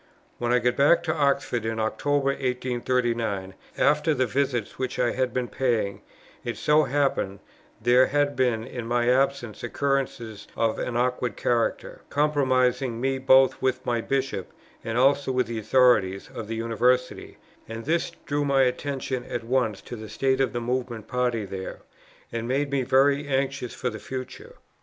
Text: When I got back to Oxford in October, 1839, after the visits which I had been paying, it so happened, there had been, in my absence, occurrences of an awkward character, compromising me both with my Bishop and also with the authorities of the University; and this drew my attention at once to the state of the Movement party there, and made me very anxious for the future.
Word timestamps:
When 0.39 0.51
I 0.51 0.57
got 0.57 0.75
back 0.77 1.03
to 1.03 1.13
Oxford 1.13 1.63
in 1.63 1.79
October, 1.79 2.29
1839, 2.29 3.53
after 3.77 4.15
the 4.15 4.25
visits 4.25 4.79
which 4.79 4.97
I 4.97 5.11
had 5.11 5.31
been 5.31 5.47
paying, 5.47 6.01
it 6.43 6.57
so 6.57 6.85
happened, 6.85 7.37
there 7.79 8.07
had 8.07 8.35
been, 8.35 8.63
in 8.65 8.87
my 8.87 9.07
absence, 9.11 9.61
occurrences 9.63 10.47
of 10.57 10.79
an 10.79 10.97
awkward 10.97 11.37
character, 11.37 12.01
compromising 12.09 12.99
me 12.99 13.19
both 13.19 13.61
with 13.61 13.85
my 13.85 14.01
Bishop 14.01 14.51
and 14.83 14.97
also 14.97 15.31
with 15.31 15.45
the 15.45 15.59
authorities 15.59 16.31
of 16.33 16.47
the 16.47 16.55
University; 16.55 17.37
and 17.69 17.85
this 17.85 18.09
drew 18.25 18.43
my 18.43 18.63
attention 18.63 19.23
at 19.25 19.43
once 19.43 19.81
to 19.81 19.95
the 19.95 20.09
state 20.09 20.41
of 20.41 20.51
the 20.51 20.59
Movement 20.59 21.07
party 21.07 21.45
there, 21.45 21.81
and 22.31 22.47
made 22.47 22.71
me 22.71 22.81
very 22.81 23.27
anxious 23.27 23.75
for 23.75 23.91
the 23.91 23.99
future. 23.99 24.55